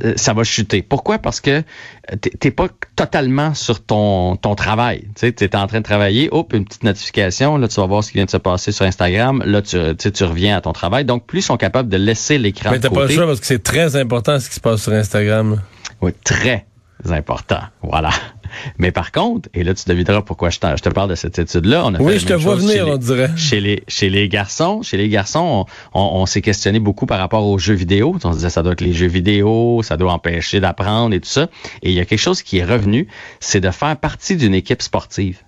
euh, 0.03 0.13
ça 0.17 0.33
va 0.33 0.43
chuter. 0.43 0.81
Pourquoi? 0.81 1.19
Parce 1.19 1.39
que 1.39 1.51
euh, 1.51 2.15
t'es 2.17 2.51
pas 2.51 2.67
totalement 2.97 3.53
sur 3.53 3.81
ton, 3.81 4.35
ton 4.35 4.55
travail. 4.55 5.07
Tu 5.15 5.27
es 5.27 5.55
en 5.55 5.67
train 5.67 5.79
de 5.79 5.85
travailler, 5.85 6.27
hop, 6.33 6.53
une 6.53 6.65
petite 6.65 6.83
notification, 6.83 7.57
là 7.57 7.69
tu 7.69 7.79
vas 7.79 7.87
voir 7.87 8.03
ce 8.03 8.11
qui 8.11 8.17
vient 8.17 8.25
de 8.25 8.29
se 8.29 8.37
passer 8.37 8.73
sur 8.73 8.85
Instagram, 8.85 9.41
là 9.45 9.61
tu, 9.61 9.77
tu 9.95 10.23
reviens 10.25 10.57
à 10.57 10.61
ton 10.61 10.73
travail. 10.73 11.05
Donc 11.05 11.25
plus 11.25 11.39
ils 11.39 11.43
sont 11.43 11.57
capables 11.57 11.87
de 11.87 11.97
laisser 11.97 12.37
l'écran 12.37 12.71
Mais 12.71 12.79
t'as 12.79 12.89
pas 12.89 13.05
le 13.05 13.09
choix 13.09 13.25
parce 13.25 13.39
que 13.39 13.45
c'est 13.45 13.63
très 13.63 13.95
important 13.95 14.37
ce 14.39 14.49
qui 14.49 14.55
se 14.55 14.59
passe 14.59 14.81
sur 14.81 14.91
Instagram. 14.91 15.61
Oui, 16.01 16.11
très 16.25 16.65
important. 17.09 17.59
Voilà. 17.81 18.09
Mais 18.77 18.91
par 18.91 19.11
contre, 19.11 19.49
et 19.53 19.63
là, 19.63 19.73
tu 19.73 19.83
devineras 19.87 20.21
pourquoi 20.21 20.49
je, 20.49 20.59
te 20.59 20.89
parle 20.89 21.09
de 21.09 21.15
cette 21.15 21.37
étude-là. 21.37 21.83
On 21.85 21.93
a 21.93 22.01
oui, 22.01 22.19
je 22.19 22.25
te 22.25 22.33
vois 22.33 22.55
venir, 22.55 22.87
on 22.87 22.97
dirait. 22.97 23.29
Chez 23.35 23.59
les, 23.59 23.83
chez 23.87 24.09
les 24.09 24.29
garçons, 24.29 24.81
chez 24.81 24.97
les 24.97 25.09
garçons, 25.09 25.65
on, 25.93 26.25
s'est 26.25 26.41
questionné 26.41 26.79
beaucoup 26.79 27.05
par 27.05 27.19
rapport 27.19 27.45
aux 27.45 27.57
jeux 27.57 27.73
vidéo. 27.73 28.15
On 28.23 28.31
se 28.31 28.37
disait, 28.37 28.49
ça 28.49 28.63
doit 28.63 28.73
être 28.73 28.81
les 28.81 28.93
jeux 28.93 29.07
vidéo, 29.07 29.81
ça 29.83 29.97
doit 29.97 30.11
empêcher 30.11 30.59
d'apprendre 30.59 31.13
et 31.15 31.19
tout 31.19 31.29
ça. 31.29 31.47
Et 31.83 31.89
il 31.89 31.93
y 31.93 31.99
a 31.99 32.05
quelque 32.05 32.19
chose 32.19 32.41
qui 32.41 32.57
est 32.57 32.65
revenu, 32.65 33.07
c'est 33.39 33.61
de 33.61 33.71
faire 33.71 33.97
partie 33.97 34.35
d'une 34.35 34.53
équipe 34.53 34.81
sportive. 34.81 35.39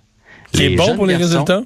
Qui 0.52 0.64
est 0.64 0.76
bon 0.76 0.96
pour 0.96 1.06
les 1.06 1.16
résultats? 1.16 1.62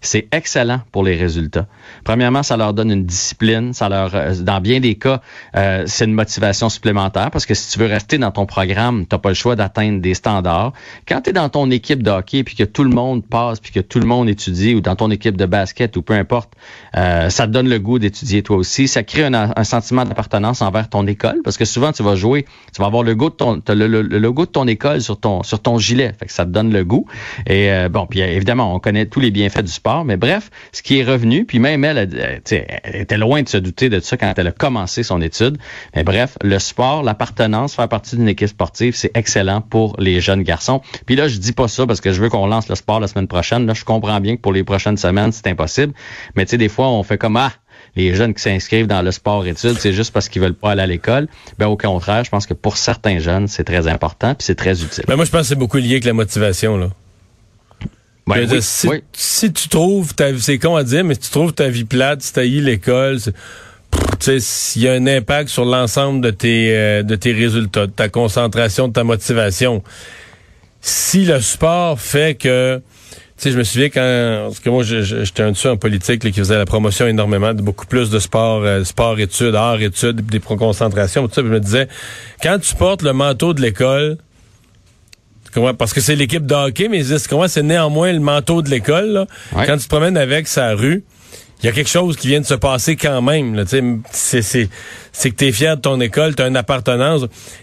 C'est 0.00 0.28
excellent 0.32 0.80
pour 0.92 1.04
les 1.04 1.16
résultats. 1.16 1.66
Premièrement, 2.04 2.42
ça 2.42 2.56
leur 2.56 2.74
donne 2.74 2.90
une 2.90 3.04
discipline, 3.04 3.72
ça 3.72 3.88
leur, 3.88 4.14
euh, 4.14 4.34
dans 4.34 4.60
bien 4.60 4.80
des 4.80 4.94
cas, 4.96 5.20
euh, 5.56 5.84
c'est 5.86 6.04
une 6.04 6.12
motivation 6.12 6.68
supplémentaire 6.68 7.30
parce 7.30 7.46
que 7.46 7.54
si 7.54 7.72
tu 7.72 7.78
veux 7.78 7.86
rester 7.86 8.18
dans 8.18 8.30
ton 8.30 8.46
programme, 8.46 9.06
t'as 9.06 9.18
pas 9.18 9.30
le 9.30 9.34
choix 9.34 9.56
d'atteindre 9.56 10.00
des 10.00 10.14
standards. 10.14 10.72
Quand 11.08 11.22
tu 11.22 11.30
es 11.30 11.32
dans 11.32 11.48
ton 11.48 11.70
équipe 11.70 12.02
de 12.02 12.10
hockey 12.10 12.44
puis 12.44 12.54
que 12.54 12.64
tout 12.64 12.84
le 12.84 12.90
monde 12.90 13.24
passe 13.24 13.60
puis 13.60 13.72
que 13.72 13.80
tout 13.80 13.98
le 13.98 14.06
monde 14.06 14.28
étudie 14.28 14.74
ou 14.74 14.80
dans 14.80 14.96
ton 14.96 15.10
équipe 15.10 15.36
de 15.36 15.46
basket 15.46 15.96
ou 15.96 16.02
peu 16.02 16.14
importe, 16.14 16.52
euh, 16.96 17.30
ça 17.30 17.46
te 17.46 17.52
donne 17.52 17.68
le 17.68 17.78
goût 17.78 17.98
d'étudier 17.98 18.42
toi 18.42 18.56
aussi. 18.56 18.88
Ça 18.88 19.02
crée 19.02 19.24
un, 19.24 19.64
sentiment 19.64 20.04
d'appartenance 20.04 20.62
envers 20.62 20.88
ton 20.88 21.06
école 21.06 21.40
parce 21.42 21.56
que 21.56 21.64
souvent 21.64 21.90
tu 21.90 22.02
vas 22.02 22.14
jouer, 22.14 22.44
tu 22.72 22.80
vas 22.80 22.86
avoir 22.86 23.02
le 23.02 23.14
goût 23.14 23.30
de 23.30 23.34
ton, 23.34 23.60
le, 23.68 23.86
le, 23.88 24.02
le, 24.02 24.18
logo 24.18 24.46
de 24.46 24.50
ton 24.50 24.66
école 24.68 25.00
sur 25.00 25.18
ton 25.18 25.42
sur 25.42 25.60
ton 25.60 25.78
gilet, 25.78 26.14
fait 26.18 26.26
que 26.26 26.32
ça 26.32 26.44
te 26.44 26.50
donne 26.50 26.72
le 26.72 26.84
goût. 26.84 27.06
Et 27.46 27.70
bon, 27.90 28.06
puis 28.06 28.20
évidemment, 28.20 28.74
on 28.74 28.78
connaît 28.78 29.06
tous 29.06 29.20
les 29.20 29.30
bienfaits 29.30 29.62
du 29.62 29.72
sport 29.72 29.95
mais 30.04 30.16
bref, 30.16 30.50
ce 30.72 30.82
qui 30.82 30.98
est 30.98 31.04
revenu, 31.04 31.44
puis 31.44 31.58
même 31.58 31.84
elle, 31.84 31.98
elle, 32.44 32.96
était 32.96 33.18
loin 33.18 33.42
de 33.42 33.48
se 33.48 33.56
douter 33.56 33.88
de 33.88 34.00
ça 34.00 34.16
quand 34.16 34.32
elle 34.36 34.46
a 34.46 34.52
commencé 34.52 35.02
son 35.02 35.20
étude. 35.20 35.58
Mais 35.94 36.04
bref, 36.04 36.36
le 36.42 36.58
sport, 36.58 37.02
l'appartenance, 37.02 37.74
faire 37.74 37.88
partie 37.88 38.16
d'une 38.16 38.28
équipe 38.28 38.48
sportive, 38.48 38.94
c'est 38.94 39.10
excellent 39.14 39.60
pour 39.60 39.96
les 39.98 40.20
jeunes 40.20 40.42
garçons. 40.42 40.80
Puis 41.06 41.16
là, 41.16 41.28
je 41.28 41.38
dis 41.38 41.52
pas 41.52 41.68
ça 41.68 41.86
parce 41.86 42.00
que 42.00 42.12
je 42.12 42.20
veux 42.20 42.28
qu'on 42.28 42.46
lance 42.46 42.68
le 42.68 42.74
sport 42.74 43.00
la 43.00 43.08
semaine 43.08 43.28
prochaine. 43.28 43.66
Là, 43.66 43.74
je 43.74 43.84
comprends 43.84 44.20
bien 44.20 44.36
que 44.36 44.40
pour 44.40 44.52
les 44.52 44.64
prochaines 44.64 44.96
semaines, 44.96 45.32
c'est 45.32 45.46
impossible. 45.46 45.92
Mais 46.34 46.44
tu 46.44 46.50
sais, 46.50 46.58
des 46.58 46.68
fois, 46.68 46.88
on 46.88 47.02
fait 47.02 47.18
comme 47.18 47.36
ah, 47.36 47.52
les 47.96 48.14
jeunes 48.14 48.34
qui 48.34 48.42
s'inscrivent 48.42 48.86
dans 48.86 49.02
le 49.02 49.10
sport 49.10 49.46
études, 49.46 49.78
c'est 49.78 49.92
juste 49.92 50.12
parce 50.12 50.28
qu'ils 50.28 50.42
veulent 50.42 50.54
pas 50.54 50.72
aller 50.72 50.82
à 50.82 50.86
l'école. 50.86 51.28
Ben 51.58 51.66
au 51.66 51.76
contraire, 51.76 52.24
je 52.24 52.30
pense 52.30 52.46
que 52.46 52.54
pour 52.54 52.76
certains 52.76 53.18
jeunes, 53.18 53.48
c'est 53.48 53.64
très 53.64 53.88
important 53.88 54.34
puis 54.34 54.44
c'est 54.44 54.54
très 54.54 54.82
utile. 54.82 55.04
Ben 55.08 55.16
moi, 55.16 55.24
je 55.24 55.30
pense 55.30 55.42
que 55.42 55.46
c'est 55.48 55.54
beaucoup 55.54 55.78
lié 55.78 55.92
avec 55.92 56.04
la 56.04 56.12
motivation 56.12 56.76
là. 56.76 56.90
Ben 58.26 58.48
si, 58.60 59.52
tu 59.52 59.68
trouves, 59.68 60.12
c'est 60.40 60.58
con 60.58 60.74
à 60.74 60.82
dire, 60.82 61.04
mais 61.04 61.14
si 61.14 61.20
tu 61.20 61.30
trouves 61.30 61.52
ta 61.52 61.68
vie 61.68 61.84
plate, 61.84 62.22
si 62.22 62.32
tu 62.32 62.40
eu 62.40 62.60
l'école, 62.60 63.18
s'il 64.20 64.82
y 64.82 64.88
a 64.88 64.92
un 64.92 65.06
impact 65.06 65.48
sur 65.48 65.64
l'ensemble 65.64 66.20
de 66.20 66.30
tes 66.30 66.76
euh, 66.76 67.02
de 67.04 67.14
tes 67.14 67.32
résultats, 67.32 67.86
de 67.86 67.92
ta 67.92 68.08
concentration, 68.08 68.88
de 68.88 68.92
ta 68.92 69.04
motivation. 69.04 69.82
Si 70.80 71.24
le 71.24 71.40
sport 71.40 72.00
fait 72.00 72.36
que 72.36 72.82
sais, 73.36 73.50
je 73.50 73.58
me 73.58 73.64
souviens 73.64 73.88
quand, 73.88 74.46
parce 74.46 74.60
que 74.60 74.70
moi, 74.70 74.82
j'étais 74.82 75.42
un 75.42 75.52
dessus 75.52 75.68
en 75.68 75.76
politique 75.76 76.22
qui 76.22 76.32
faisait 76.32 76.56
la 76.56 76.64
promotion 76.64 77.06
énormément 77.06 77.52
de 77.52 77.62
beaucoup 77.62 77.86
plus 77.86 78.10
de 78.10 78.18
sport, 78.18 78.62
euh, 78.64 78.84
sport 78.84 79.18
études, 79.18 79.54
art 79.54 79.80
études, 79.80 80.24
des 80.26 80.40
concentrations, 80.40 81.26
tout 81.28 81.34
ça. 81.34 81.42
je 81.42 81.48
me 81.48 81.60
disais, 81.60 81.88
quand 82.42 82.58
tu 82.58 82.74
portes 82.74 83.02
le 83.02 83.12
manteau 83.12 83.52
de 83.52 83.60
l'école, 83.60 84.18
parce 85.78 85.92
que 85.92 86.00
c'est 86.00 86.16
l'équipe 86.16 86.46
de 86.46 86.54
hockey, 86.54 86.88
mais 86.88 87.02
c'est 87.04 87.62
néanmoins 87.62 88.12
le 88.12 88.20
manteau 88.20 88.62
de 88.62 88.70
l'école. 88.70 89.26
Quand 89.52 89.76
tu 89.76 89.84
te 89.84 89.88
promènes 89.88 90.16
avec 90.16 90.48
sa 90.48 90.74
rue, 90.74 91.04
il 91.62 91.66
y 91.66 91.68
a 91.68 91.72
quelque 91.72 91.88
chose 91.88 92.16
qui 92.16 92.28
vient 92.28 92.40
de 92.40 92.46
se 92.46 92.54
passer 92.54 92.96
quand 92.96 93.22
même. 93.22 93.64
C'est, 93.66 94.42
c'est, 94.42 94.68
c'est 95.12 95.30
que 95.30 95.36
tu 95.36 95.46
es 95.46 95.52
fier 95.52 95.76
de 95.76 95.80
ton 95.80 96.00
école, 96.00 96.34
tu 96.34 96.42
as 96.42 96.48
une 96.48 96.56
appartenance 96.56 97.22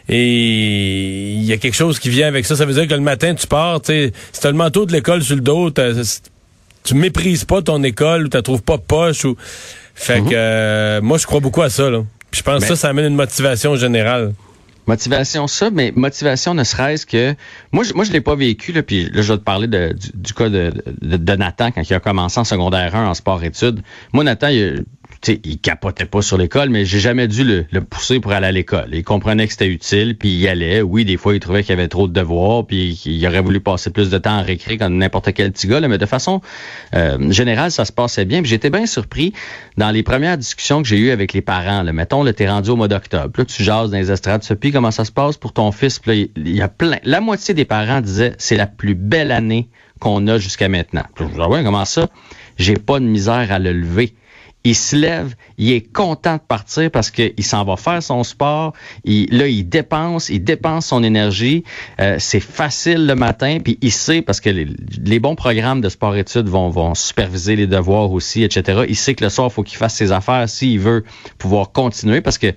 et 0.09 1.33
il 1.33 1.43
y 1.43 1.53
a 1.53 1.57
quelque 1.57 1.75
chose 1.75 1.99
qui 1.99 2.09
vient 2.09 2.27
avec 2.27 2.45
ça. 2.45 2.55
Ça 2.55 2.65
veut 2.65 2.73
dire 2.73 2.87
que 2.87 2.93
le 2.93 3.01
matin, 3.01 3.35
tu 3.35 3.45
pars, 3.45 3.79
si 3.85 4.11
tu 4.39 4.47
as 4.47 4.51
le 4.51 4.57
manteau 4.57 4.85
de 4.85 4.91
l'école 4.91 5.21
sur 5.21 5.35
le 5.35 5.41
dos, 5.41 5.69
tu 6.83 6.95
méprises 6.95 7.45
pas 7.45 7.61
ton 7.61 7.83
école 7.83 8.25
ou 8.25 8.29
tu 8.29 8.41
trouves 8.41 8.63
pas 8.63 8.79
poche. 8.79 9.25
ou 9.25 9.37
Fait 9.93 10.21
que 10.21 10.29
mm-hmm. 10.29 10.31
euh, 10.33 11.01
moi, 11.01 11.19
je 11.19 11.27
crois 11.27 11.39
beaucoup 11.39 11.61
à 11.61 11.69
ça. 11.69 11.89
Là. 11.89 12.03
je 12.31 12.41
pense 12.41 12.61
que 12.61 12.69
ça, 12.69 12.75
ça 12.75 12.89
amène 12.89 13.05
une 13.05 13.15
motivation 13.15 13.75
générale. 13.75 14.33
Motivation, 14.85 15.47
ça, 15.47 15.69
mais 15.71 15.93
motivation 15.95 16.53
ne 16.53 16.63
serait-ce 16.63 17.05
que 17.05 17.35
moi, 17.71 17.83
je, 17.83 17.93
moi 17.93 18.03
je 18.03 18.11
l'ai 18.11 18.21
pas 18.21 18.35
vécu 18.35 18.73
là, 18.73 18.83
puis 18.83 19.09
là 19.09 19.21
je 19.21 19.31
vais 19.33 19.39
te 19.39 19.43
parler 19.43 19.67
de, 19.67 19.95
du, 20.13 20.33
cas 20.33 20.49
de, 20.49 20.73
de, 21.01 21.35
Nathan 21.35 21.71
quand 21.71 21.89
il 21.89 21.93
a 21.93 21.99
commencé 21.99 22.39
en 22.39 22.43
secondaire 22.43 22.93
1 22.95 23.07
en 23.07 23.13
sport 23.13 23.43
études. 23.43 23.81
Moi 24.11 24.23
Nathan, 24.23 24.49
il, 24.49 24.83
il 25.27 25.59
capotait 25.59 26.05
pas 26.05 26.21
sur 26.21 26.37
l'école, 26.37 26.69
mais 26.69 26.85
j'ai 26.85 26.99
jamais 26.99 27.27
dû 27.27 27.43
le, 27.43 27.81
pousser 27.81 28.19
pour 28.19 28.31
aller 28.31 28.47
à 28.47 28.51
l'école. 28.51 28.89
Il 28.91 29.03
comprenait 29.03 29.47
que 29.47 29.53
c'était 29.53 29.67
utile, 29.67 30.17
puis 30.17 30.29
il 30.29 30.39
y 30.39 30.47
allait. 30.47 30.81
Oui, 30.81 31.05
des 31.05 31.17
fois, 31.17 31.33
il 31.33 31.39
trouvait 31.39 31.63
qu'il 31.63 31.71
y 31.71 31.79
avait 31.79 31.87
trop 31.87 32.07
de 32.07 32.13
devoirs, 32.13 32.65
puis 32.65 33.01
il 33.05 33.27
aurait 33.27 33.41
voulu 33.41 33.59
passer 33.59 33.89
plus 33.89 34.09
de 34.09 34.17
temps 34.17 34.39
en 34.39 34.43
récré 34.43 34.77
comme 34.77 34.97
n'importe 34.97 35.33
quel 35.33 35.51
petit 35.51 35.67
gars. 35.67 35.79
Là, 35.79 35.87
mais 35.87 35.97
de 35.97 36.05
façon 36.05 36.41
euh, 36.93 37.31
générale, 37.31 37.71
ça 37.71 37.85
se 37.85 37.91
passait 37.91 38.25
bien. 38.25 38.41
J'étais 38.43 38.69
bien 38.69 38.85
surpris 38.85 39.33
dans 39.77 39.91
les 39.91 40.03
premières 40.03 40.37
discussions 40.37 40.81
que 40.81 40.87
j'ai 40.87 40.97
eues 40.97 41.11
avec 41.11 41.33
les 41.33 41.41
parents. 41.41 41.83
Là, 41.83 41.93
mettons, 41.93 42.23
le 42.23 42.33
t'es 42.33 42.49
rendu 42.49 42.71
au 42.71 42.75
mois 42.75 42.87
d'octobre. 42.87 43.31
Là, 43.37 43.45
tu 43.45 43.63
jases 43.63 43.91
dans 43.91 43.97
les 43.97 44.11
estrades. 44.11 44.43
Puis 44.59 44.71
comment 44.71 44.91
ça 44.91 45.05
se 45.05 45.11
passe 45.11 45.37
pour 45.37 45.53
ton 45.53 45.71
fils? 45.71 46.01
Il 46.07 46.29
y 46.35 46.61
a 46.61 46.67
plein. 46.67 46.97
La 47.03 47.21
moitié 47.21 47.53
des 47.53 47.65
parents 47.65 48.01
disaient 48.01 48.33
c'est 48.37 48.57
la 48.57 48.67
plus 48.67 48.95
belle 48.95 49.31
année 49.31 49.69
qu'on 49.99 50.27
a 50.27 50.37
jusqu'à 50.37 50.67
maintenant. 50.67 51.03
je 51.17 51.23
dis, 51.23 51.31
ah 51.39 51.49
ouais, 51.49 51.63
comment 51.63 51.85
ça? 51.85 52.07
J'ai 52.57 52.75
pas 52.75 52.99
de 52.99 53.05
misère 53.05 53.51
à 53.51 53.59
le 53.59 53.71
lever 53.71 54.13
il 54.65 54.75
se 54.75 54.95
lève, 54.95 55.35
il 55.57 55.71
est 55.71 55.81
content 55.81 56.35
de 56.35 56.41
partir 56.41 56.89
parce 56.89 57.11
qu'il 57.11 57.43
s'en 57.43 57.65
va 57.65 57.75
faire 57.75 58.01
son 58.01 58.23
sport. 58.23 58.73
Il, 59.03 59.27
là, 59.37 59.47
il 59.47 59.67
dépense, 59.67 60.29
il 60.29 60.43
dépense 60.43 60.87
son 60.87 61.03
énergie. 61.03 61.65
Euh, 61.99 62.15
c'est 62.19 62.39
facile 62.39 63.05
le 63.05 63.15
matin, 63.15 63.57
puis 63.61 63.77
il 63.81 63.91
sait 63.91 64.21
parce 64.21 64.39
que 64.39 64.49
les, 64.49 65.19
bons 65.19 65.35
programmes 65.35 65.81
de 65.81 65.89
sport-études 65.89 66.47
vont, 66.47 66.69
vont 66.69 66.95
superviser 66.95 67.55
les 67.55 67.67
devoirs 67.67 68.11
aussi, 68.11 68.43
etc. 68.43 68.83
Il 68.87 68.95
sait 68.95 69.15
que 69.15 69.23
le 69.23 69.29
soir, 69.29 69.49
il 69.51 69.53
faut 69.53 69.63
qu'il 69.63 69.77
fasse 69.77 69.95
ses 69.95 70.11
affaires 70.13 70.47
s'il 70.47 70.79
veut 70.79 71.03
pouvoir 71.37 71.71
continuer 71.71 72.21
parce 72.21 72.37
que 72.37 72.53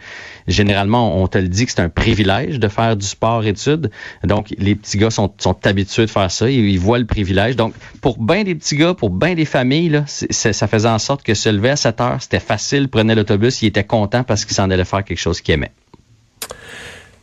généralement, 0.46 1.20
on 1.20 1.26
te 1.26 1.38
le 1.38 1.48
dit 1.48 1.66
que 1.66 1.72
c'est 1.72 1.80
un 1.80 1.88
privilège 1.88 2.60
de 2.60 2.68
faire 2.68 2.96
du 2.96 3.06
sport-études. 3.06 3.90
Donc, 4.22 4.54
les 4.58 4.76
petits 4.76 4.98
gars 4.98 5.10
sont, 5.10 5.32
sont 5.38 5.66
habitués 5.66 6.06
de 6.06 6.10
faire 6.10 6.30
ça. 6.30 6.48
Ils, 6.48 6.68
ils 6.68 6.78
voient 6.78 7.00
le 7.00 7.06
privilège. 7.06 7.56
Donc, 7.56 7.74
pour 8.00 8.18
bien 8.18 8.44
des 8.44 8.54
petits 8.54 8.76
gars, 8.76 8.94
pour 8.94 9.10
bien 9.10 9.34
des 9.34 9.44
familles, 9.44 9.88
là, 9.88 10.04
ça 10.06 10.68
faisait 10.68 10.88
en 10.88 11.00
sorte 11.00 11.24
que 11.24 11.34
se 11.34 11.48
lever 11.48 11.70
à 11.70 11.76
c'était 12.20 12.40
facile, 12.40 12.88
prenait 12.88 13.14
l'autobus, 13.14 13.62
il 13.62 13.66
était 13.66 13.84
content 13.84 14.24
parce 14.24 14.44
qu'il 14.44 14.54
s'en 14.54 14.70
allait 14.70 14.84
faire 14.84 15.04
quelque 15.04 15.18
chose 15.18 15.40
qu'il 15.40 15.54
aimait. 15.54 15.72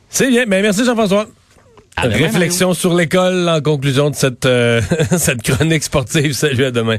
C'est 0.09 0.29
bien, 0.29 0.45
mais 0.47 0.61
merci 0.61 0.85
Jean-François. 0.85 1.27
Réflexion 1.97 2.73
sur 2.73 2.93
l'école 2.93 3.47
en 3.47 3.61
conclusion 3.61 4.09
de 4.09 4.15
cette, 4.15 4.45
euh, 4.45 4.81
cette 5.17 5.43
chronique 5.43 5.83
sportive. 5.83 6.33
Salut 6.33 6.65
à 6.65 6.71
demain. 6.71 6.97